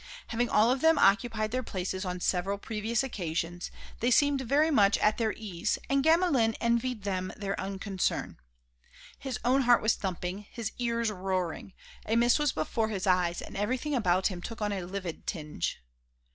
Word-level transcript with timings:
Having 0.29 0.49
all 0.49 0.71
of 0.71 0.81
them 0.81 0.97
occupied 0.97 1.51
their 1.51 1.61
places 1.61 2.05
on 2.05 2.19
several 2.19 2.57
previous 2.57 3.03
occasions, 3.03 3.69
they 3.99 4.09
seemed 4.09 4.41
very 4.41 4.71
much 4.71 4.97
at 4.97 5.19
their 5.19 5.31
ease, 5.33 5.77
and 5.91 6.03
Gamelin 6.03 6.55
envied 6.59 7.03
them 7.03 7.31
their 7.37 7.53
unconcern. 7.61 8.39
His 9.19 9.37
own 9.45 9.61
heart 9.61 9.79
was 9.83 9.93
thumping, 9.93 10.47
his 10.49 10.71
ears 10.79 11.11
roaring; 11.11 11.73
a 12.07 12.15
mist 12.15 12.39
was 12.39 12.51
before 12.51 12.87
his 12.89 13.05
eyes 13.05 13.43
and 13.43 13.55
everything 13.55 13.93
about 13.93 14.25
him 14.25 14.41
took 14.41 14.59
on 14.59 14.71
a 14.71 14.81
livid 14.85 15.27
tinge. 15.27 15.83